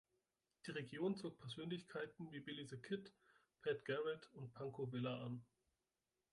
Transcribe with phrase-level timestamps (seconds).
[0.65, 3.13] Die Region zog Persönlichkeiten wie Billy the Kid,
[3.61, 5.45] Pat Garrett und Pancho Villa an.